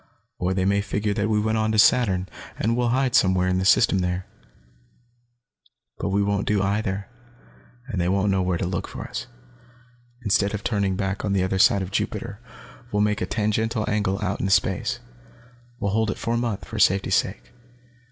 Or 0.39 0.55
they 0.55 0.65
may 0.65 0.81
figure 0.81 1.13
that 1.13 1.29
we 1.29 1.39
went 1.39 1.59
on 1.59 1.71
to 1.73 1.77
Saturn, 1.77 2.27
and 2.57 2.75
will 2.75 2.89
hide 2.89 3.13
somewhere 3.13 3.47
in 3.47 3.59
the 3.59 3.65
system 3.65 3.99
there. 3.99 4.25
"But 5.99 6.09
we 6.09 6.23
won't 6.23 6.47
do 6.47 6.63
either, 6.63 7.07
and 7.85 8.01
they 8.01 8.09
won't 8.09 8.31
know 8.31 8.41
where 8.41 8.57
to 8.57 8.65
look 8.65 8.87
for 8.87 9.07
us. 9.07 9.27
Instead 10.23 10.55
of 10.55 10.63
turning 10.63 10.95
back 10.95 11.23
on 11.23 11.33
the 11.33 11.43
other 11.43 11.59
side 11.59 11.83
of 11.83 11.91
Jupiter, 11.91 12.39
we'll 12.91 13.03
make 13.03 13.21
a 13.21 13.27
tangential 13.27 13.87
angle 13.87 14.19
out 14.23 14.39
into 14.39 14.51
space. 14.51 14.99
We'll 15.79 15.91
hold 15.91 16.09
it 16.09 16.17
for 16.17 16.33
a 16.33 16.37
month, 16.37 16.65
for 16.65 16.79
safety's 16.79 17.13
sake. 17.13 17.51